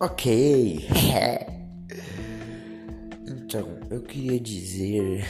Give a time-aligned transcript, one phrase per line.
[0.00, 0.88] Ok.
[3.26, 5.24] então, eu queria dizer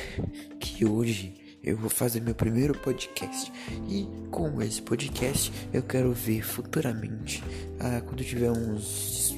[0.59, 3.53] que hoje eu vou fazer meu primeiro podcast.
[3.89, 7.45] E com esse podcast eu quero ver futuramente,
[7.79, 9.35] ah, quando tiver uns,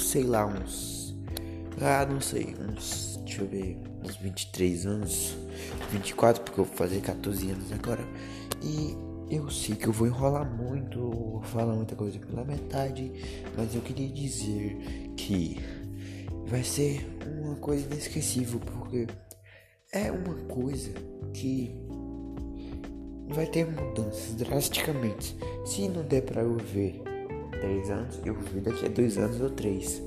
[0.00, 1.14] sei lá, uns,
[1.80, 5.36] ah, não sei, uns, deixa eu ver, uns 23 anos,
[5.92, 8.04] 24, porque eu vou fazer 14 anos agora.
[8.60, 8.96] E
[9.30, 13.10] eu sei que eu vou enrolar muito, falar muita coisa pela metade,
[13.56, 14.76] mas eu queria dizer
[15.16, 15.58] que
[16.46, 19.06] vai ser uma coisa inesquecível, porque
[19.92, 20.92] é uma coisa
[21.32, 21.74] que
[23.28, 25.36] vai ter mudanças drasticamente.
[25.64, 27.02] Se não der para eu ver
[27.60, 30.02] 10 anos, eu ver daqui a 2 anos ou 3.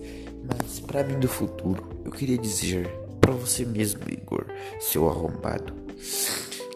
[0.45, 2.87] Mas para mim do futuro, eu queria dizer
[3.19, 4.45] para você mesmo, Igor,
[4.79, 5.73] seu arrombado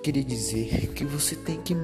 [0.02, 1.76] queria dizer que você tem que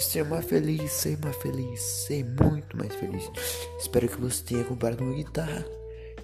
[0.00, 3.30] ser mais feliz, ser mais feliz, ser muito mais feliz.
[3.78, 5.64] Espero que você tenha comprado uma guitarra,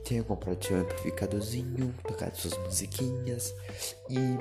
[0.05, 3.55] tenha comprado seu amplificadorzinho, tocado suas musiquinhas
[4.08, 4.38] e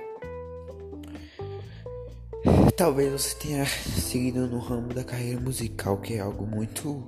[2.77, 7.03] talvez você tenha seguido no ramo da carreira musical, que é algo muito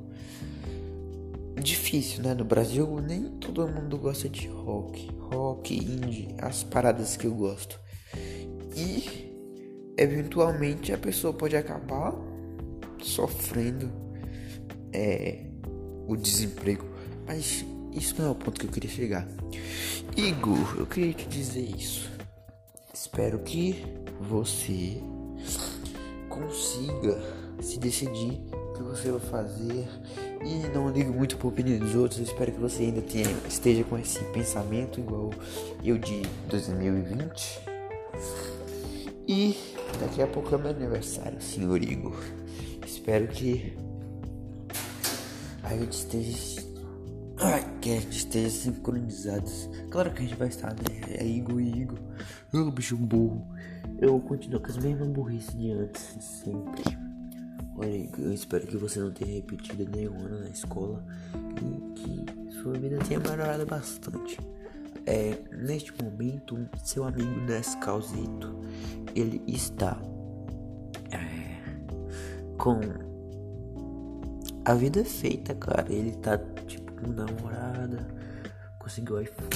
[1.61, 2.33] difícil, né?
[2.33, 7.79] No Brasil nem todo mundo gosta de rock, rock, indie, as paradas que eu gosto.
[8.75, 9.34] E
[9.97, 12.13] eventualmente a pessoa pode acabar
[13.01, 13.91] sofrendo
[14.91, 15.45] é,
[16.07, 16.85] o desemprego.
[17.25, 19.27] Mas isso não é o ponto que eu queria chegar.
[20.15, 22.09] Igor, eu queria te dizer isso.
[22.93, 23.83] Espero que
[24.21, 25.01] você
[26.29, 27.21] consiga
[27.61, 29.87] se decidir o que você vai fazer
[30.43, 32.19] e não ligue muito para opinião dos outros.
[32.19, 35.31] Espero que você ainda tenha, esteja com esse pensamento igual
[35.83, 37.74] eu de 2020.
[39.27, 39.55] E
[39.99, 42.17] Daqui a pouco é meu aniversário, senhor Igor.
[42.85, 43.73] Espero que
[45.63, 46.65] a gente esteja.
[47.81, 49.69] Que a gente esteja sincronizados.
[49.89, 51.01] Claro que a gente vai estar, né?
[51.17, 51.99] É Igor e Igor.
[52.53, 53.45] Ô, bicho burro.
[53.99, 56.83] Eu continuo com as mesmas burrices de antes, sempre.
[57.77, 61.05] Olha, eu espero que você não tenha repetido nenhum ano na escola
[61.61, 64.39] e que sua vida tenha melhorado bastante.
[65.05, 68.59] É, neste momento, seu amigo Nescalzito,
[69.15, 69.97] ele está
[71.11, 71.59] é,
[72.57, 72.79] com
[74.63, 75.85] a vida feita, cara.
[75.91, 78.07] Ele tá tipo com namorada,
[78.79, 79.47] conseguiu iPhone.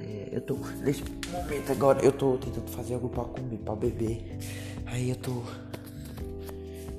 [0.00, 4.38] É, eu tô neste momento agora, eu tô tentando fazer algo para comer, para beber.
[4.86, 5.42] Aí eu tô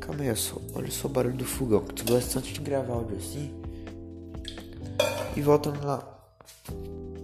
[0.06, 2.94] Calma aí, só, olha só o barulho do fogão, que tu gosta tanto de gravar
[2.94, 3.52] áudio assim.
[5.36, 6.15] E voltando lá.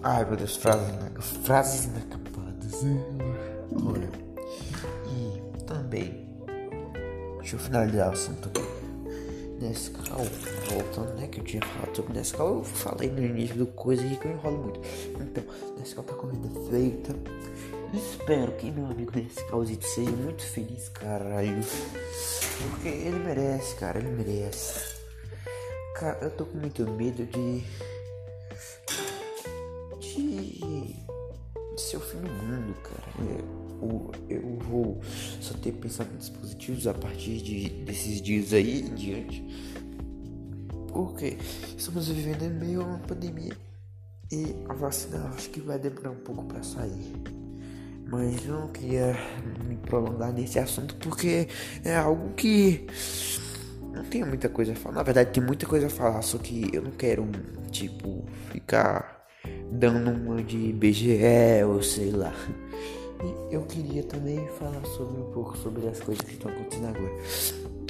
[0.03, 0.87] Ai meu Deus, frases,
[1.43, 2.83] frases inacabadas.
[3.85, 4.09] Olha.
[5.07, 6.27] E também.
[7.37, 8.81] Deixa eu finalizar o assunto aqui.
[9.61, 10.25] Nescau,
[10.71, 11.27] voltando, né?
[11.27, 14.31] Que eu tinha falado sobre Nescau, eu falei no início do coisa e que eu
[14.31, 14.81] enrolo muito.
[15.21, 15.43] Então,
[15.77, 17.15] Nescau tá comida feita.
[17.93, 21.63] Espero que meu amigo Nescauzito seja muito feliz, caralho.
[22.57, 24.99] Porque ele merece, cara, ele merece.
[25.95, 27.63] Cara, eu tô com muito medo de
[30.15, 30.95] de,
[31.77, 33.03] ser o fim do mundo, cara.
[33.19, 35.01] Eu, eu vou
[35.39, 39.43] só ter pensamentos positivos a partir de, desses dias aí em diante.
[40.91, 41.37] Porque
[41.77, 43.57] estamos vivendo em meio a uma pandemia.
[44.31, 47.13] E a vacina acho que vai demorar um pouco para sair.
[48.07, 49.15] Mas eu não queria
[49.65, 51.47] me prolongar nesse assunto porque
[51.83, 52.85] é algo que
[53.93, 54.95] não tem muita coisa a falar.
[54.95, 57.27] Na verdade, tem muita coisa a falar, só que eu não quero,
[57.71, 59.20] tipo, ficar
[59.71, 62.33] dando uma de BGE ou sei lá.
[63.23, 67.13] E eu queria também falar sobre um pouco sobre as coisas que estão acontecendo agora.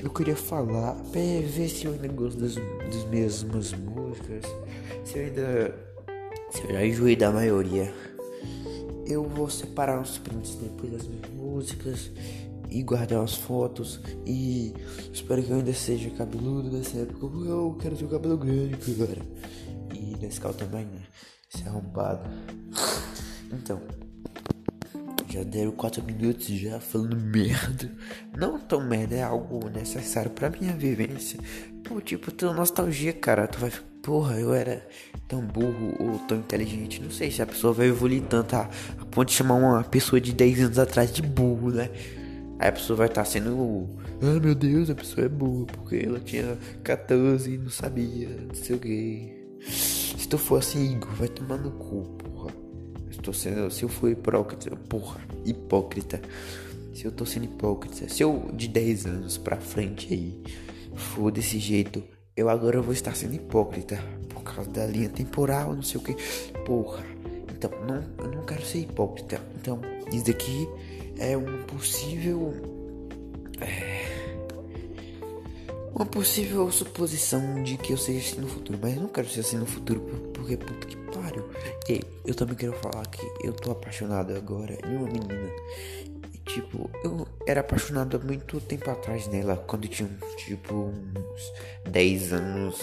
[0.04, 4.44] Eu queria falar, ver se eu ainda gosto das, das mesmas músicas,
[5.04, 5.92] se eu ainda.
[6.52, 7.94] Se eu já enjoei da maioria.
[9.08, 12.12] Eu vou separar os prints depois das minhas músicas
[12.70, 14.00] e guardar as fotos.
[14.26, 14.74] E
[15.14, 17.26] espero que eu ainda seja cabeludo nessa época.
[17.26, 19.22] Eu quero ter o cabelo grande agora.
[19.94, 21.01] E nesse carro também, né?
[21.54, 22.30] Esse arrombado.
[23.52, 23.82] Então.
[25.28, 27.90] Já deram 4 minutos já falando merda.
[28.38, 31.40] Não tão merda, é algo necessário pra minha vivência.
[31.84, 33.48] Pô, tipo, tua nostalgia, cara.
[33.48, 33.72] Tu vai.
[34.02, 34.86] Porra, eu era
[35.28, 37.02] tão burro ou tão inteligente.
[37.02, 38.70] Não sei se a pessoa vai evoluir tanto a,
[39.00, 41.90] a ponto de chamar uma pessoa de 10 anos atrás de burro, né?
[42.60, 43.90] Aí a pessoa vai estar tá sendo.
[44.22, 48.56] Ah, meu Deus, a pessoa é burra porque ela tinha 14 e não sabia, não
[48.56, 49.42] sei o que
[50.28, 52.52] tu fosse Igor, vai tomar no cu, porra.
[53.10, 56.22] Estou sendo, se eu for hipócrita, porra, hipócrita.
[56.94, 60.42] Se eu tô sendo hipócrita, se eu de 10 anos pra frente aí
[60.96, 62.04] for desse jeito,
[62.36, 63.98] eu agora vou estar sendo hipócrita.
[64.30, 66.16] Por causa da linha temporal, não sei o que.
[66.66, 67.04] Porra.
[67.50, 69.42] Então, não, eu não quero ser hipócrita.
[69.60, 69.80] Então,
[70.12, 70.68] isso daqui
[71.18, 72.81] é um possível.
[76.02, 78.80] Uma possível suposição de que eu seja assim no futuro.
[78.82, 80.02] Mas eu não quero ser assim no futuro,
[80.34, 81.48] porque puta que pariu.
[81.88, 85.52] E eu também quero falar que eu tô apaixonado agora em uma menina.
[86.34, 91.92] E, tipo, eu era apaixonado há muito tempo atrás nela, quando eu tinha tipo uns
[91.92, 92.80] 10 anos,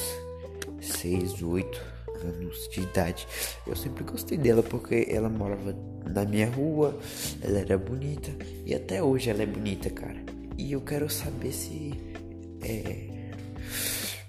[0.81, 1.83] 6, 8
[2.23, 3.27] anos de idade.
[3.67, 5.75] Eu sempre gostei dela porque ela morava
[6.09, 6.97] na minha rua,
[7.43, 8.31] ela era bonita
[8.65, 10.23] e até hoje ela é bonita, cara.
[10.57, 11.93] E eu quero saber se
[12.63, 13.08] é,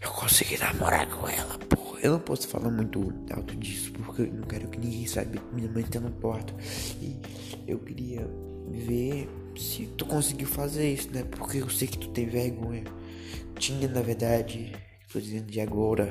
[0.01, 1.97] eu consegui namorar com ela, pô.
[2.01, 5.41] Eu não posso falar muito alto disso porque eu não quero que ninguém saiba.
[5.51, 6.53] Minha mãe tá na porta
[7.01, 7.19] e
[7.67, 8.25] eu queria
[8.69, 11.23] ver se tu conseguiu fazer isso, né?
[11.23, 12.83] Porque eu sei que tu tem vergonha.
[13.57, 14.71] Tinha, na verdade,
[15.11, 16.09] tô dizendo de agora.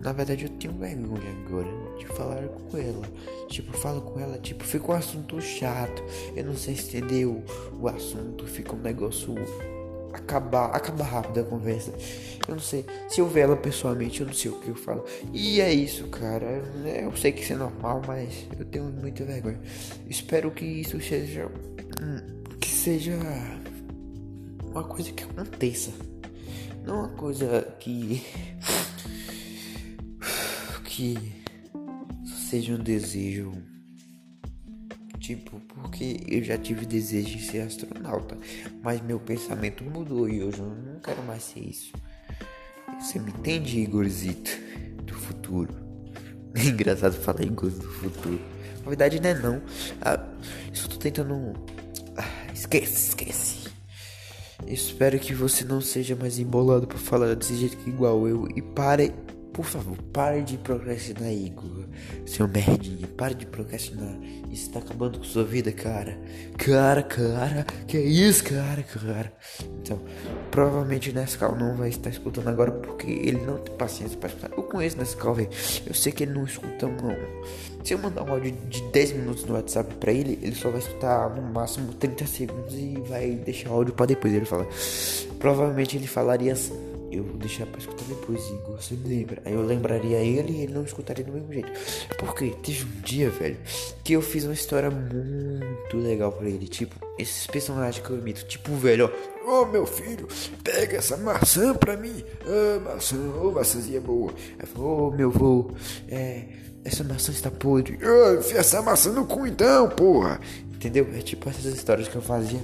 [0.00, 3.08] Na verdade, eu tenho vergonha agora de falar com ela.
[3.48, 6.02] Tipo, falo com ela, tipo, fica um assunto chato.
[6.34, 7.44] Eu não sei se entendeu
[7.80, 9.34] o assunto, fica um negócio
[10.16, 11.92] acabar, acabar rápido a conversa.
[12.46, 12.84] Eu não sei.
[13.08, 15.04] Se eu ver ela pessoalmente, eu não sei o que eu falo.
[15.32, 16.62] E é isso, cara.
[17.02, 19.60] Eu sei que isso é normal, mas eu tenho muita vergonha.
[20.08, 21.50] Espero que isso seja.
[22.60, 23.18] Que seja.
[24.70, 25.90] Uma coisa que aconteça.
[26.84, 28.22] Não uma coisa que
[30.84, 31.18] que
[32.48, 33.52] seja um desejo.
[35.26, 38.38] Tipo, porque eu já tive desejo de ser astronauta,
[38.80, 41.92] mas meu pensamento mudou e hoje eu não quero mais ser isso.
[43.00, 44.52] Você me entende, Igorzito?
[45.02, 45.74] Do futuro.
[46.54, 48.38] É engraçado falar Igor do futuro.
[48.84, 49.62] Na verdade, não é não.
[50.00, 50.24] Ah,
[50.68, 51.54] eu tô tentando.
[52.16, 53.68] Ah, esquece, esquece.
[54.64, 58.62] Espero que você não seja mais embolado por falar desse jeito que igual eu e
[58.62, 59.12] pare
[59.56, 61.86] por favor, pare de procrastinar, Igor.
[62.26, 64.14] Seu merdinha, pare de procrastinar.
[64.50, 66.20] Isso tá acabando com sua vida, cara.
[66.58, 69.32] Cara, cara, que isso, cara, cara.
[69.80, 69.98] Então,
[70.50, 74.50] provavelmente Nescau não vai estar escutando agora porque ele não tem paciência para escutar.
[74.54, 75.48] Eu conheço Nescau, velho.
[75.86, 77.16] Eu sei que ele não escuta, não.
[77.82, 80.80] Se eu mandar um áudio de 10 minutos no WhatsApp pra ele, ele só vai
[80.80, 84.34] escutar no máximo 30 segundos e vai deixar o áudio pra depois.
[84.34, 84.68] Ele fala.
[85.38, 88.80] Provavelmente ele falaria assim eu vou deixar pra escutar depois, Igor.
[88.80, 89.40] Você me lembra?
[89.44, 91.70] Aí eu lembraria ele e ele não escutaria do mesmo jeito.
[92.18, 93.58] Porque teve um dia, velho,
[94.02, 96.66] que eu fiz uma história muito legal pra ele.
[96.66, 98.44] Tipo, esses personagens que eu imito.
[98.46, 99.36] Tipo, velho, ó.
[99.46, 100.26] Ô oh, meu filho,
[100.64, 102.24] pega essa maçã pra mim.
[102.44, 104.32] Ah, maçã, ô oh, maçãzinha boa.
[104.76, 105.70] Ô oh, meu vô,
[106.08, 106.44] é.
[106.84, 107.98] Essa maçã está podre.
[108.02, 110.40] Ah, essa maçã no cu então, porra.
[110.74, 111.06] Entendeu?
[111.14, 112.60] É tipo essas histórias que eu fazia.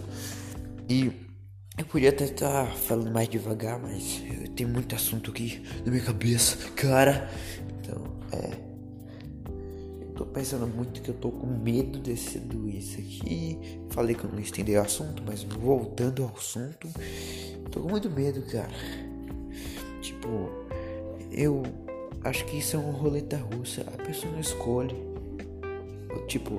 [0.89, 1.11] E
[1.79, 6.05] eu podia até estar falando mais devagar, mas eu tenho muito assunto aqui na minha
[6.05, 7.31] cabeça, cara.
[7.81, 8.73] Então, é.
[10.03, 13.59] Eu tô pensando muito que eu tô com medo desse doença aqui.
[13.89, 16.89] Falei que eu não estender o assunto, mas voltando ao assunto,
[17.71, 18.71] tô com muito medo, cara.
[20.03, 20.51] Tipo,
[21.31, 21.63] eu
[22.23, 23.81] acho que isso é uma roleta russa.
[23.83, 24.95] A pessoa não escolhe.
[26.29, 26.53] Tipo,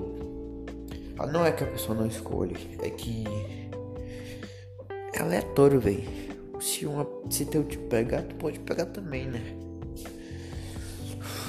[1.31, 3.24] não é que a pessoa não escolhe, é que
[5.13, 6.04] é aleatório, velho.
[6.60, 6.86] Se,
[7.30, 9.42] se teu te pegar, tu pode pegar também, né?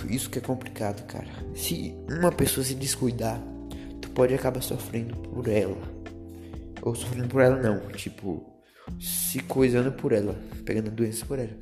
[0.08, 1.28] Isso que é complicado, cara.
[1.54, 3.40] Se uma pessoa se descuidar,
[4.00, 5.76] tu pode acabar sofrendo por ela.
[6.82, 8.44] Ou sofrendo por ela não, tipo,
[9.00, 11.56] se coisando por ela, pegando a doença por ela.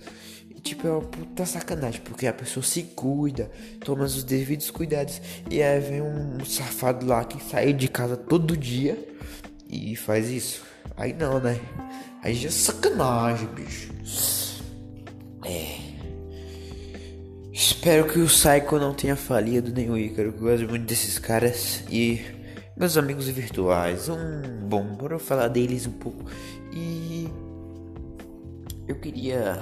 [0.51, 3.51] E tipo, é uma puta sacanagem, porque a pessoa se cuida,
[3.85, 5.21] toma os devidos cuidados.
[5.51, 8.99] E aí vem um safado lá que sai de casa todo dia
[9.69, 10.72] e faz isso.
[11.03, 11.61] Aí não, né?
[12.23, 13.93] Aí já é sacanagem, bicho.
[15.45, 15.79] É.
[17.53, 20.29] Espero que o Psycho não tenha falido nem o Ícaro.
[20.29, 21.83] Eu gosto muito desses caras.
[21.91, 22.21] E
[22.77, 24.09] meus amigos virtuais.
[24.09, 26.25] Um bom, bora falar deles um pouco.
[26.73, 27.29] E
[28.87, 29.61] eu queria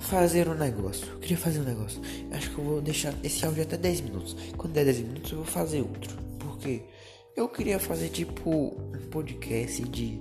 [0.00, 1.06] fazer um negócio.
[1.06, 2.00] Eu queria fazer um negócio.
[2.32, 4.36] Acho que eu vou deixar esse áudio até 10 minutos.
[4.56, 6.18] Quando der 10 minutos eu vou fazer outro.
[6.40, 6.82] Porque
[7.36, 10.20] eu queria fazer tipo um podcast de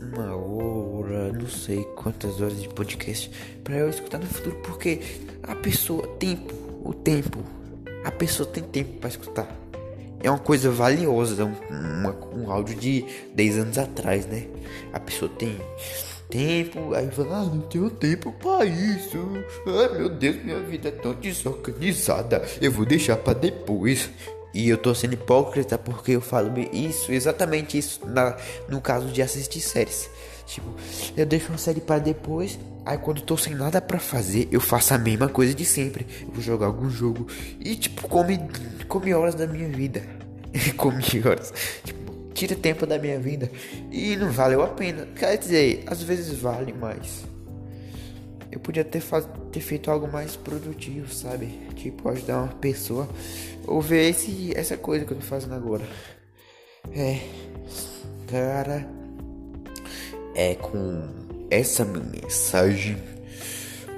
[0.00, 3.30] uma hora, não sei quantas horas de podcast
[3.64, 5.00] para eu escutar no futuro, porque
[5.42, 7.38] a pessoa tempo, o tempo,
[8.04, 9.48] a pessoa tem tempo para escutar.
[10.22, 14.46] É uma coisa valiosa, um, uma, um áudio de 10 anos atrás, né?
[14.92, 15.56] A pessoa tem
[16.28, 19.18] tempo, aí fala, ah, não tenho tempo para isso.
[19.66, 22.42] Ai meu Deus, minha vida é tão desorganizada.
[22.60, 24.10] Eu vou deixar para depois.
[24.56, 28.34] E eu tô sendo hipócrita porque eu falo isso, exatamente isso, na,
[28.70, 30.08] no caso de assistir séries.
[30.46, 30.66] Tipo,
[31.14, 32.58] eu deixo uma série para depois.
[32.82, 36.06] Aí quando tô sem nada para fazer, eu faço a mesma coisa de sempre.
[36.22, 37.26] Eu vou jogar algum jogo.
[37.60, 38.40] E tipo, come,
[38.88, 40.02] come horas da minha vida.
[40.78, 41.52] come horas.
[41.84, 43.50] Tipo, tira tempo da minha vida.
[43.92, 45.06] E não valeu a pena.
[45.14, 47.26] Quer dizer, às vezes vale, mas.
[48.56, 49.02] Eu podia ter,
[49.52, 51.46] ter feito algo mais produtivo, sabe?
[51.74, 53.06] Tipo, ajudar uma pessoa.
[53.66, 55.84] Ou ver esse, essa coisa que eu tô fazendo agora.
[56.90, 57.20] É.
[58.26, 58.88] Cara.
[60.34, 61.06] É com
[61.50, 62.96] essa mensagem.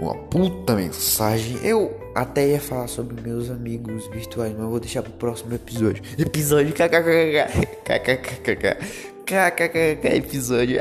[0.01, 1.65] Uma puta mensagem.
[1.65, 6.03] Eu até ia falar sobre meus amigos virtuais, mas vou deixar pro próximo episódio.
[6.19, 7.47] Episódio kkkk.
[9.25, 10.09] kkkk.
[10.17, 10.81] Episódio.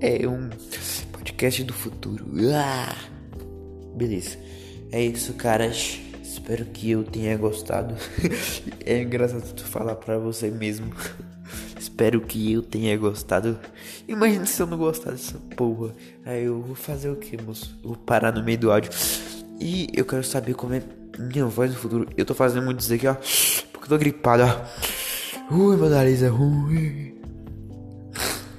[0.00, 0.50] É um
[1.44, 2.24] podcast do futuro.
[2.54, 2.96] Ah!
[3.94, 4.38] Beleza.
[4.90, 6.00] É isso, caras.
[6.22, 7.94] Espero que eu tenha gostado.
[8.84, 10.90] é engraçado tu falar pra você mesmo.
[11.78, 13.58] Espero que eu tenha gostado.
[14.08, 15.94] Imagina se eu não gostar dessa porra.
[16.24, 17.78] Aí eu vou fazer o que, moço?
[17.84, 18.90] vou parar no meio do áudio.
[19.60, 20.82] E eu quero saber como é
[21.18, 22.08] minha voz no futuro.
[22.16, 23.16] Eu tô fazendo muito isso aqui, ó.
[23.70, 25.54] Porque eu tô gripado, ó.
[25.54, 27.14] Ui, meu nariz é ruim.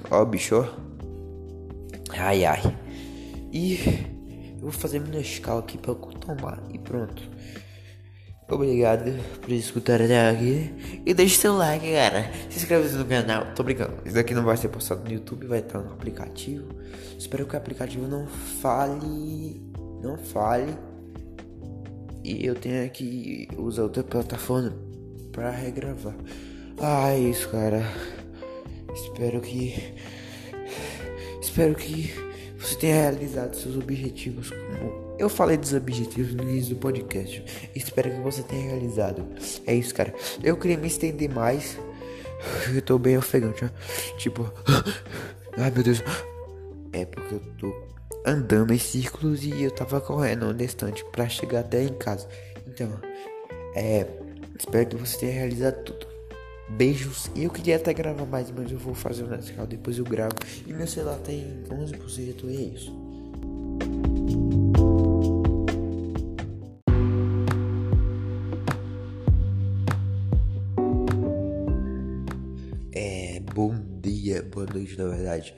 [0.08, 0.85] Ó, bicho, ó.
[2.18, 2.76] Ai, ai.
[3.52, 3.78] E
[4.56, 6.62] eu vou fazer minha escala aqui eu tomar.
[6.72, 7.22] E pronto.
[8.48, 10.72] Obrigado por escutar até aqui.
[11.04, 12.30] E deixe seu like, cara.
[12.48, 13.54] Se inscreva no canal.
[13.54, 13.94] Tô brincando.
[14.04, 16.68] Isso daqui não vai ser postado no YouTube, vai estar no aplicativo.
[17.18, 19.60] Espero que o aplicativo não fale.
[20.00, 20.72] Não fale.
[22.22, 24.72] E eu tenha que usar outra plataforma
[25.32, 26.14] pra regravar.
[26.78, 27.82] Ah, é isso, cara.
[28.94, 29.94] Espero que.
[31.46, 32.12] Espero que
[32.58, 34.52] você tenha realizado seus objetivos
[35.18, 37.42] eu falei dos objetivos no início do podcast.
[37.74, 39.26] Espero que você tenha realizado.
[39.66, 40.14] É isso, cara.
[40.42, 41.78] Eu queria me estender mais.
[42.74, 43.68] Eu tô bem ofegante, ó.
[44.18, 44.52] Tipo.
[45.56, 46.02] Ai meu Deus.
[46.92, 47.74] É porque eu tô
[48.26, 52.28] andando em círculos e eu tava correndo um instante pra chegar até em casa.
[52.66, 53.00] Então,
[53.74, 54.06] é.
[54.58, 56.15] Espero que você tenha realizado tudo.
[56.68, 57.30] Beijos.
[57.34, 59.66] Eu queria até gravar mais, mas eu vou fazer o Natal.
[59.66, 60.34] Depois eu gravo.
[60.66, 62.44] E meu celular tem 11%.
[62.44, 63.06] E é isso.
[73.56, 75.54] bom dia, boa noite na verdade.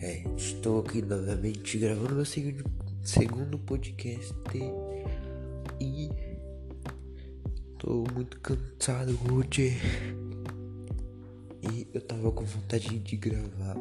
[0.00, 2.64] É, estou aqui novamente gravando meu segundo,
[3.02, 4.32] segundo podcast
[5.80, 6.08] e
[7.72, 9.80] estou muito cansado hoje.
[11.94, 13.76] Eu tava com vontade de gravar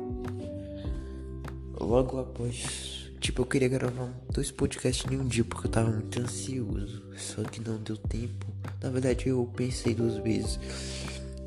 [1.79, 3.11] logo após.
[3.19, 7.03] Tipo, eu queria gravar dois podcasts em um dia porque eu tava muito ansioso.
[7.17, 8.45] Só que não deu tempo.
[8.79, 10.59] Na verdade, eu pensei duas vezes.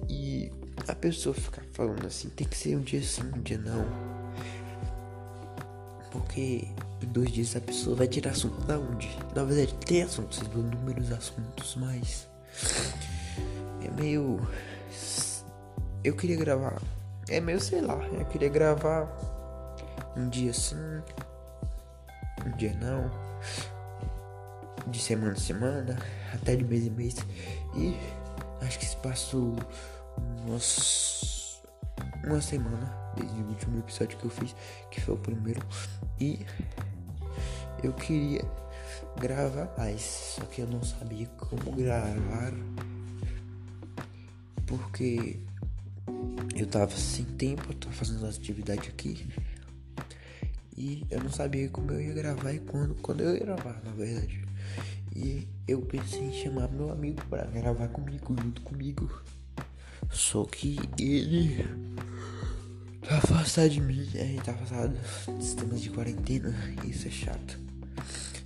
[0.09, 0.51] E
[0.89, 3.87] a pessoa ficar falando assim, tem que ser um dia sim, um dia não.
[6.11, 6.67] Porque
[7.01, 9.09] em dois dias a pessoa vai tirar assunto da onde?
[9.37, 12.27] Na verdade tem assuntos, inúmeros assuntos, mas
[13.85, 14.41] é meio.
[16.07, 16.81] Eu queria gravar.
[17.29, 19.09] É meio sei lá, eu queria gravar
[20.17, 21.03] um dia sim,
[22.47, 23.11] um dia não,
[24.87, 25.99] de semana a semana,
[26.33, 27.17] até de mês em mês.
[27.75, 27.97] E
[28.65, 29.57] acho que se passou
[30.47, 31.61] umas,
[32.25, 34.55] uma semana desde o último episódio que eu fiz,
[34.93, 35.61] que foi o primeiro,
[36.21, 36.47] e
[37.83, 38.45] eu queria
[39.19, 42.53] gravar mais, só que eu não sabia como gravar
[44.67, 45.41] porque
[46.55, 49.27] eu tava sem tempo, tava fazendo as atividades aqui
[50.77, 53.93] e eu não sabia como eu ia gravar e quando, quando eu ia gravar, na
[53.93, 54.45] verdade.
[55.15, 59.23] E eu pensei em chamar meu amigo para gravar comigo, junto comigo.
[60.11, 61.65] Só que ele
[63.01, 64.07] tá afastado de mim.
[64.15, 64.95] É, ele tá afastado
[65.27, 66.55] do sistema de quarentena.
[66.85, 67.59] Isso é chato.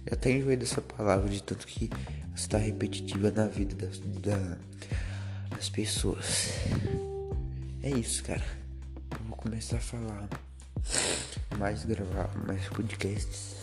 [0.06, 1.90] Eu até enjoei dessa palavra de tanto que
[2.32, 4.56] está repetitiva na vida das, da,
[5.50, 6.52] das pessoas.
[7.82, 8.44] É isso, cara.
[9.12, 10.28] Eu vou começar a falar
[11.56, 13.56] mais, gravar mais podcasts.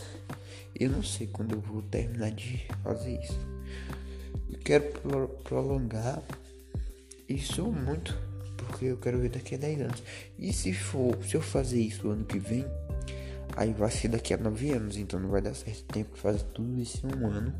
[0.74, 3.38] Eu não sei quando eu vou terminar de fazer isso.
[4.50, 4.92] Eu quero
[5.44, 6.20] prolongar
[7.28, 8.18] isso muito,
[8.56, 10.02] porque eu quero ver daqui a 10 anos.
[10.36, 12.64] E se for, se eu fazer isso ano que vem,
[13.56, 15.84] aí vai ser daqui a 9 anos, então não vai dar certo.
[15.84, 17.54] tempo que fazer tudo isso em um ano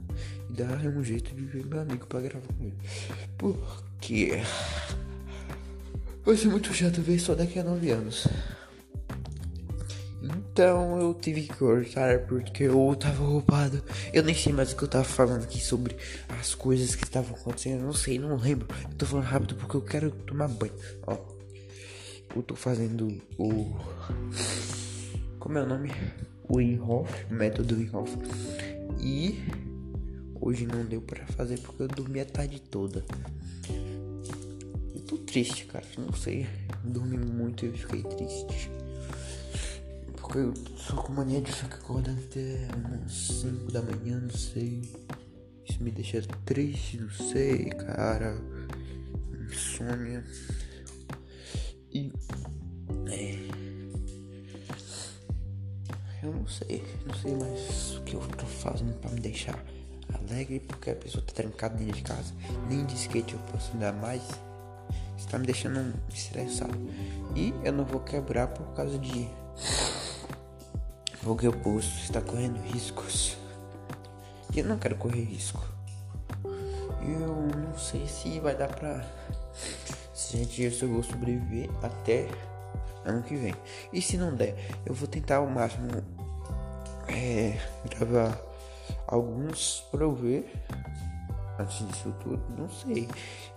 [0.50, 2.78] e dar um jeito de ver meu amigo pra gravar com ele.
[3.36, 4.32] Porque
[6.28, 8.28] vai ser muito chato ver só daqui a 9 anos.
[10.22, 13.82] Então eu tive que cortar porque eu tava ocupado.
[14.12, 15.96] Eu nem sei mais o que eu tava falando aqui sobre
[16.28, 17.80] as coisas que estavam acontecendo.
[17.80, 18.68] Eu não sei, não lembro.
[18.90, 20.74] Eu tô falando rápido porque eu quero tomar banho.
[21.06, 21.16] Ó.
[22.36, 23.08] eu tô fazendo
[23.38, 23.74] o.
[25.38, 25.90] Como é o nome?
[26.46, 28.18] O Inhoff, método Inhoff.
[29.00, 29.42] E
[30.38, 33.02] hoje não deu para fazer porque eu dormi a tarde toda.
[35.08, 35.86] Tô triste, cara.
[35.96, 36.46] Não sei.
[36.84, 38.70] Dormi muito e fiquei triste.
[40.18, 44.82] Porque eu sou com mania de ficar acordando até umas 5 da manhã, não sei.
[45.66, 48.36] Isso me deixa triste, não sei, cara.
[49.50, 50.22] Insônia.
[51.90, 52.12] E.
[53.10, 53.48] É.
[56.22, 59.64] Eu não sei, não sei mais o que eu tô fazendo pra me deixar
[60.12, 62.34] alegre porque a pessoa tá trancada dentro de casa.
[62.68, 64.22] Nem de skate eu posso andar mais.
[65.28, 66.72] Está me deixando estressado.
[67.36, 69.28] E eu não vou quebrar por causa de.
[71.22, 73.36] Porque eu posso estar correndo riscos.
[74.54, 75.62] E eu não quero correr risco.
[77.02, 79.04] Eu não sei se vai dar pra.
[80.14, 82.26] Se gente, eu vou sobreviver até
[83.04, 83.54] ano que vem.
[83.92, 84.56] E se não der,
[84.86, 85.90] eu vou tentar ao máximo
[87.06, 87.58] é,
[87.90, 88.40] gravar
[89.06, 90.50] alguns pra eu ver
[91.58, 92.42] antes disso tudo.
[92.56, 93.08] Não sei,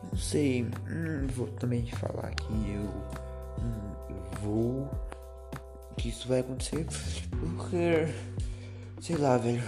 [0.03, 0.63] não sei.
[0.63, 2.89] Hum, vou também falar que eu,
[3.63, 4.91] hum, vou
[5.97, 6.85] que isso vai acontecer
[7.39, 8.07] porque
[9.01, 9.61] sei lá, velho.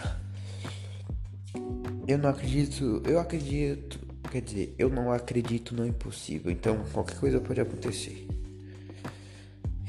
[2.07, 3.99] Eu não acredito, eu acredito,
[4.31, 6.51] quer dizer, eu não acredito no impossível.
[6.51, 8.27] Então qualquer coisa pode acontecer.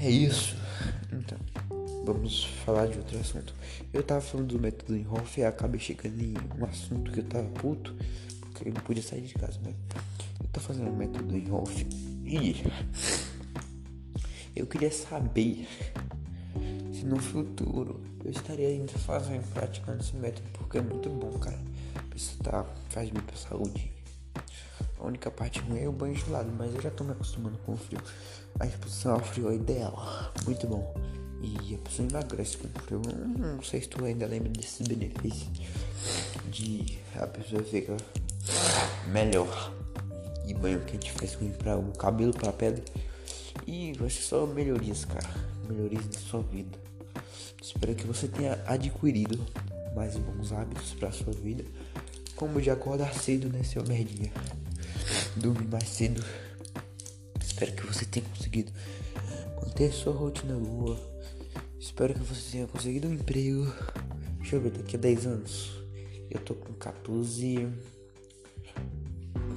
[0.00, 0.56] É isso.
[1.12, 1.38] Então,
[2.04, 3.54] vamos falar de outro assunto.
[3.92, 7.24] Eu tava falando do método em Hoff e acabei chegando em um assunto que eu
[7.24, 7.94] tava puto,
[8.62, 9.75] eu não podia sair de casa, né?
[10.40, 11.87] Eu tô fazendo o método em Hoff
[12.25, 12.62] e
[14.54, 15.66] eu queria saber
[16.92, 21.58] se no futuro eu estaria ainda fazendo, praticando esse método, porque é muito bom, cara.
[22.14, 23.92] Isso tá, faz bem pra saúde.
[24.99, 27.73] A única parte ruim é o banho gelado, mas eu já tô me acostumando com
[27.73, 28.00] o frio.
[28.58, 30.94] A exposição ao frio é ideal, muito bom.
[31.44, 33.02] E a pessoa emagrece com frio.
[33.38, 35.50] Não, sei se tu ainda lembra desses benefícios.
[36.50, 37.96] De a pessoa fica
[39.09, 39.72] melhor.
[40.46, 42.83] E banho quente faz ruim para o cabelo, para a pele.
[43.66, 45.28] E ser só melhorias, cara.
[45.68, 46.78] Melhorias na sua vida.
[47.62, 49.38] Espero que você tenha adquirido
[49.94, 51.64] mais bons hábitos para sua vida.
[52.37, 54.33] Como de acordar cedo, né, seu merdinha?
[55.37, 56.24] dormir mais cedo.
[57.40, 58.72] Espero que você tenha conseguido
[59.62, 61.13] manter sua rotina boa.
[61.85, 63.70] Espero que você tenha conseguido um emprego.
[64.38, 65.70] Deixa eu ver, daqui a 10 anos.
[66.31, 67.68] Eu tô com 14.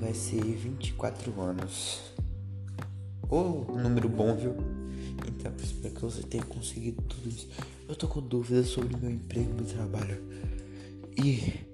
[0.02, 2.12] Vai ser 24 anos.
[3.30, 4.58] Ou oh, um número bom, viu?
[5.26, 7.48] Então, espero que você tenha conseguido tudo isso.
[7.88, 10.22] Eu tô com dúvidas sobre meu emprego, meu trabalho.
[11.16, 11.66] E.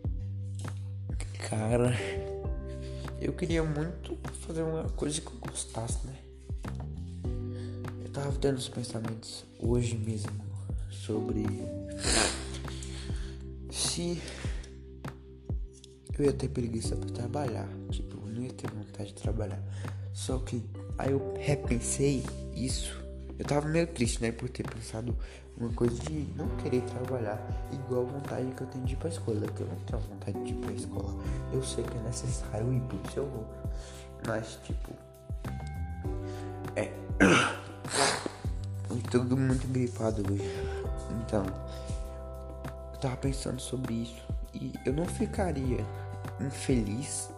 [1.50, 1.96] Cara.
[3.20, 6.16] Eu queria muito fazer uma coisa que eu gostasse, né?
[8.14, 10.32] Tava tendo os pensamentos hoje mesmo
[10.92, 11.46] sobre
[13.72, 14.22] se
[16.18, 17.68] eu ia ter preguiça pra trabalhar.
[17.90, 19.60] Tipo, eu não ia ter vontade de trabalhar.
[20.14, 20.64] Só que
[21.00, 22.24] aí eu repensei
[22.56, 23.04] isso.
[23.40, 24.32] Eu tava meio triste, né?
[24.32, 25.18] Por ter pensado
[25.58, 27.42] uma coisa de não querer trabalhar
[27.74, 29.48] igual a vontade que eu tenho de ir pra escola.
[29.48, 31.24] Que eu não tenho vontade de ir pra escola.
[31.52, 33.48] Eu sei que é necessário ir, por isso eu vou.
[34.28, 34.94] Mas, tipo.
[36.76, 37.03] É.
[39.10, 40.44] Tudo muito gripado hoje.
[41.22, 41.46] Então.
[42.94, 44.22] Eu tava pensando sobre isso.
[44.54, 45.86] E eu não ficaria
[46.40, 47.30] infeliz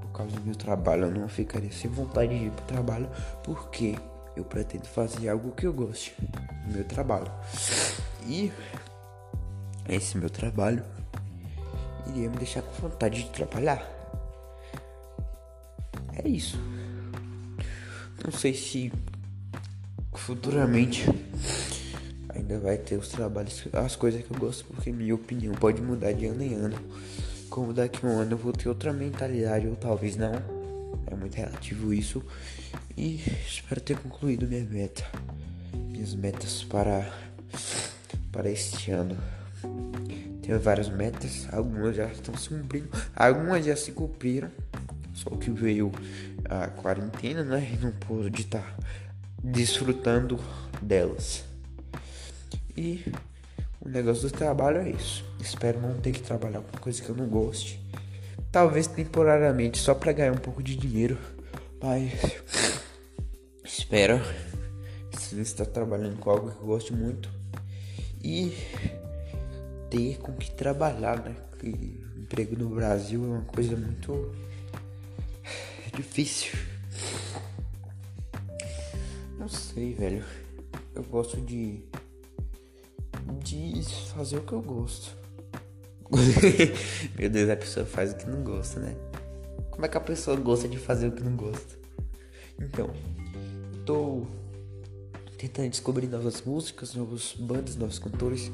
[0.00, 1.04] por causa do meu trabalho.
[1.04, 3.08] Eu não ficaria sem vontade de ir pro trabalho.
[3.42, 3.96] Porque
[4.36, 6.14] eu pretendo fazer algo que eu goste
[6.66, 7.30] no meu trabalho.
[8.26, 8.52] E
[9.88, 10.84] esse meu trabalho
[12.08, 13.82] iria me deixar com vontade de trabalhar.
[16.14, 16.58] É isso.
[18.24, 18.92] Não sei se
[20.14, 21.06] futuramente
[22.34, 26.12] ainda vai ter os trabalhos, as coisas que eu gosto, porque minha opinião pode mudar
[26.12, 26.78] de ano em ano.
[27.48, 30.32] Como daqui a um ano eu vou ter outra mentalidade, ou talvez não.
[31.06, 32.22] É muito relativo isso.
[32.96, 35.04] E espero ter concluído minha meta.
[35.90, 37.12] Minhas metas para,
[38.30, 39.16] para este ano.
[40.42, 44.50] Tenho várias metas, algumas já estão se cumprindo, algumas já se cumpriram.
[45.14, 45.92] Só que veio
[46.48, 47.70] a quarentena, né?
[47.72, 48.76] E não pude estar
[49.42, 50.38] desfrutando
[50.80, 51.44] delas.
[52.76, 53.04] E
[53.80, 55.24] o negócio do trabalho é isso.
[55.40, 57.80] Espero não ter que trabalhar com coisa que eu não goste.
[58.50, 61.18] Talvez temporariamente, só para ganhar um pouco de dinheiro.
[61.82, 62.12] Mas
[63.64, 64.20] espero
[65.40, 67.28] estar trabalhando com algo que eu gosto muito
[68.22, 68.56] e
[69.90, 71.34] ter com que trabalhar, né?
[71.50, 71.68] Porque
[72.16, 74.32] emprego no Brasil é uma coisa muito
[75.94, 76.52] difícil.
[79.42, 80.24] Não sei, velho.
[80.94, 81.82] Eu gosto de.
[83.42, 83.82] de
[84.14, 85.16] fazer o que eu gosto.
[87.18, 88.94] Meu Deus, a pessoa faz o que não gosta, né?
[89.72, 91.76] Como é que a pessoa gosta de fazer o que não gosta?
[92.56, 92.88] Então,
[93.84, 94.24] tô
[95.36, 98.48] tentando descobrir novas músicas, novas bandas, novos cantores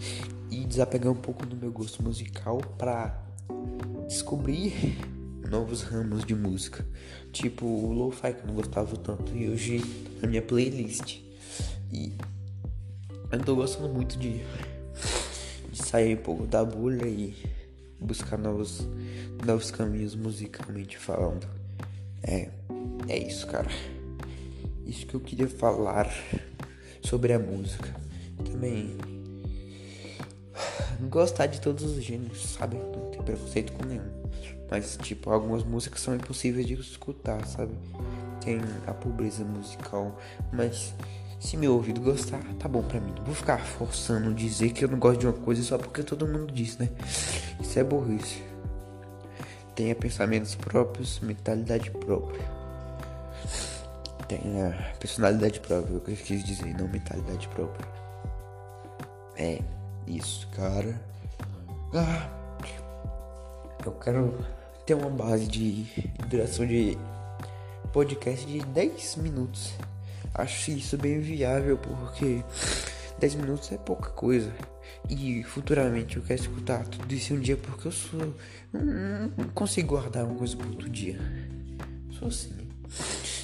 [0.51, 3.27] e desapegar um pouco do meu gosto musical para
[4.07, 4.97] descobrir
[5.49, 6.87] novos ramos de música,
[7.33, 9.83] tipo o lo-fi que eu não gostava tanto e hoje
[10.21, 11.21] na minha playlist.
[11.93, 12.13] E
[13.31, 14.43] eu tô gostando muito de,
[15.73, 17.35] de sair um pouco da bolha e
[18.01, 18.87] buscar novos,
[19.45, 21.49] novos caminhos musicalmente falando.
[22.23, 22.51] É,
[23.09, 23.69] é isso, cara.
[24.87, 26.11] Isso que eu queria falar
[27.03, 27.95] sobre a música.
[28.45, 28.97] Também
[31.09, 32.77] gostar de todos os gêneros, sabe?
[32.77, 34.18] Não tem preconceito com nenhum.
[34.71, 37.73] Mas, tipo, algumas músicas são impossíveis de escutar, sabe?
[38.41, 40.19] Tem a pobreza musical,
[40.53, 40.95] mas
[41.39, 43.13] se meu ouvido gostar, tá bom pra mim.
[43.17, 46.27] Não vou ficar forçando dizer que eu não gosto de uma coisa só porque todo
[46.27, 46.89] mundo diz, né?
[47.61, 48.43] Isso é burrice.
[49.75, 52.45] Tenha pensamentos próprios, mentalidade própria.
[54.27, 57.89] Tenha personalidade própria, é o que eu quis dizer, não mentalidade própria.
[59.37, 59.61] É,
[60.07, 61.01] isso, cara.
[61.95, 62.29] Ah,
[63.89, 64.39] eu quero
[64.85, 65.87] ter uma base de
[66.29, 66.97] duração de
[67.93, 69.73] podcast de 10 minutos.
[70.35, 72.45] Acho isso bem viável porque
[73.19, 74.53] 10 minutos é pouca coisa.
[75.09, 78.35] E futuramente eu quero escutar tudo isso um dia porque eu sou.
[78.73, 81.19] Não, consigo guardar uma coisa por outro dia.
[82.11, 82.69] Sou assim.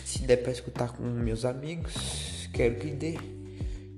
[0.04, 3.18] Se der pra escutar com meus amigos, quero que dê.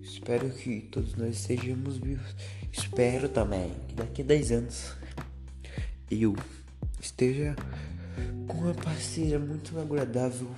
[0.01, 2.35] Espero que todos nós estejamos vivos.
[2.73, 4.97] Espero também que daqui a 10 anos
[6.11, 6.37] eu
[7.01, 7.57] esteja
[8.47, 10.49] com uma parceira muito agradável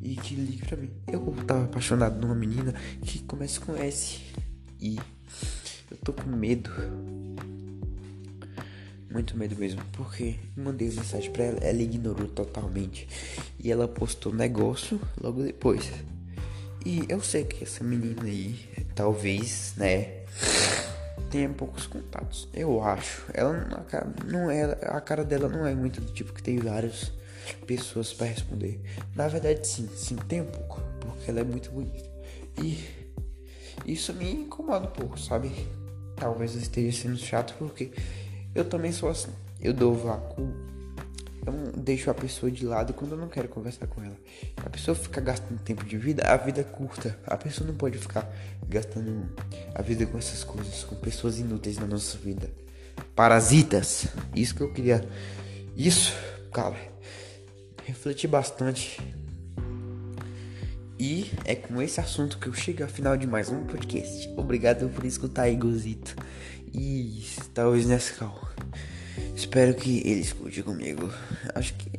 [0.00, 0.90] e que ligue pra mim.
[1.06, 4.20] Eu tava apaixonado numa menina que começa com S
[4.80, 4.98] e
[5.90, 6.70] eu tô com medo.
[9.10, 13.08] Muito medo mesmo, porque mandei mensagem pra ela, ela ignorou totalmente.
[13.58, 15.90] E ela postou negócio logo depois.
[16.84, 18.60] E eu sei que essa menina aí,
[18.94, 20.24] talvez, né,
[21.36, 22.48] tenha poucos contatos.
[22.54, 23.26] Eu acho.
[23.34, 23.52] Ela
[24.24, 27.12] não é, a cara dela não é muito do tipo que tem vários
[27.66, 28.80] pessoas para responder.
[29.14, 32.08] Na verdade, sim, sim, tem um pouco, porque ela é muito bonita.
[32.62, 32.82] E
[33.84, 35.52] isso me incomoda um pouco, sabe?
[36.16, 37.92] Talvez eu esteja sendo chato porque
[38.54, 39.30] eu também sou assim.
[39.60, 40.48] Eu dou vácuo.
[41.46, 44.16] Eu deixo a pessoa de lado quando eu não quero conversar com ela.
[44.56, 47.16] A pessoa fica gastando tempo de vida, a vida é curta.
[47.26, 48.28] A pessoa não pode ficar
[48.68, 49.30] gastando
[49.74, 52.50] a vida com essas coisas, com pessoas inúteis na nossa vida.
[53.14, 54.08] Parasitas.
[54.34, 55.06] Isso que eu queria.
[55.76, 56.12] Isso,
[56.52, 56.96] cara
[57.86, 59.00] refleti bastante.
[60.98, 64.28] E é com esse assunto que eu chego ao final de mais um podcast.
[64.36, 66.16] Obrigado por escutar Igozito
[66.74, 68.55] e talvez Nescau.
[69.34, 71.10] Espero que ele escute comigo.
[71.54, 71.90] Acho que,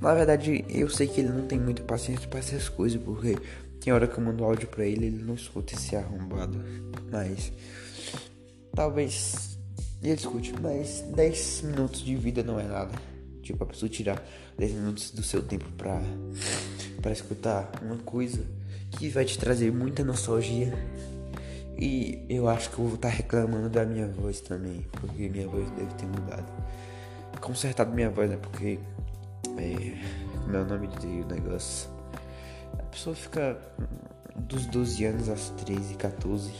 [0.00, 3.36] na verdade, eu sei que ele não tem muita paciência para essas coisas, porque
[3.80, 6.62] tem hora que eu mando áudio pra ele, ele não escuta esse arrombado.
[7.10, 7.52] Mas,
[8.74, 9.58] talvez
[10.02, 12.92] ele escute, mas 10 minutos de vida não é nada.
[13.42, 14.24] Tipo, a pessoa tirar
[14.58, 16.00] 10 minutos do seu tempo pra,
[17.00, 18.44] pra escutar uma coisa
[18.90, 20.72] que vai te trazer muita nostalgia.
[21.78, 25.48] E eu acho que eu vou estar tá reclamando da minha voz também, porque minha
[25.48, 26.46] voz deve ter mudado.
[27.40, 28.36] Consertado minha voz, né?
[28.36, 28.78] Porque.
[29.58, 29.96] É,
[30.42, 31.90] como é o nome do negócio?
[32.78, 33.58] A pessoa fica
[34.36, 36.52] dos 12 anos aos 13, 14.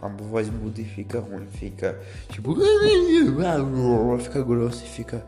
[0.00, 1.98] A voz muda e fica ruim, fica
[2.30, 2.54] tipo.
[4.20, 5.24] Fica grosso e fica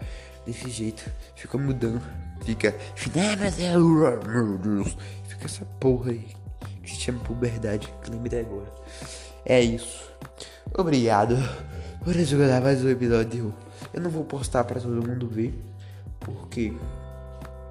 [0.46, 2.02] desse jeito, fica mudando,
[2.44, 2.74] fica.
[4.26, 6.26] Meu Deus, fica essa porra aí
[6.82, 8.72] que se chama puberdade, que lembrei agora.
[9.44, 10.10] É isso.
[10.76, 11.36] Obrigado
[12.04, 13.54] por escutar mais um episódio.
[13.92, 15.54] Eu não vou postar para todo mundo ver,
[16.20, 16.72] porque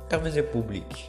[0.09, 1.05] talvez eu publique,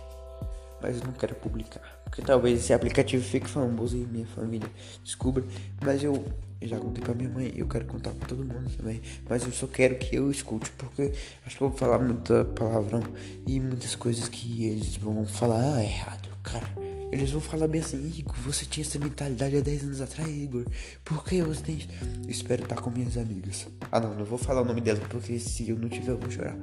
[0.83, 1.81] mas eu não quero publicar.
[2.05, 4.69] Porque talvez esse aplicativo fique famoso e minha família
[5.03, 5.45] descubra.
[5.83, 6.25] Mas eu
[6.61, 9.01] eu já contei pra minha mãe, eu quero contar pra todo mundo também.
[9.27, 11.13] Mas eu só quero que eu escute, porque
[11.47, 13.03] acho que eu vou falar muita palavrão
[13.47, 16.90] e muitas coisas que eles vão falar ah, errado, cara.
[17.13, 20.65] Eles vão falar bem assim, Igor, você tinha essa mentalidade há 10 anos atrás, Igor.
[21.05, 21.89] Por que você tem
[22.29, 23.67] Espero estar com minhas amigas.
[23.91, 26.31] Ah não, não vou falar o nome dela, porque se eu não tiver eu vou
[26.31, 26.57] chorar.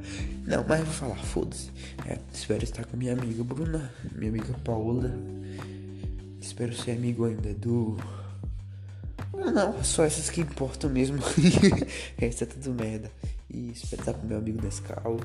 [0.45, 1.69] Não, mas eu vou falar, foda-se.
[2.05, 5.11] É, espero estar com minha amiga Bruna, minha amiga Paola.
[6.39, 7.97] Espero ser amigo ainda do
[9.39, 11.19] ah, não, só essas que importam mesmo.
[12.17, 13.11] Essa é tudo merda.
[13.49, 15.19] E espero estar com meu amigo Nescau.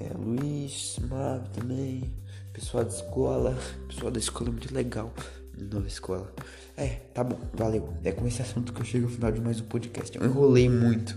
[0.00, 2.12] É, Luiz, Mav também.
[2.56, 3.58] Pessoal da escola.
[3.86, 5.12] Pessoal da escola é muito legal.
[5.58, 6.32] nova escola.
[6.74, 7.92] É, tá bom, valeu.
[8.02, 10.16] É com esse assunto que eu chego ao final de mais um podcast.
[10.16, 11.14] Eu enrolei muito.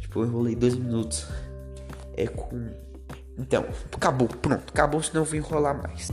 [0.00, 1.26] Tipo, eu enrolei dois minutos.
[2.16, 2.70] É com.
[3.36, 6.08] Então, acabou, pronto, acabou, senão eu vou enrolar mais.